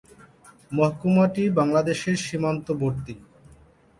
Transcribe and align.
মহকুমাটি 0.71 1.43
বাংলাদেশ 1.57 1.99
সীমান্তবর্তী। 2.23 3.15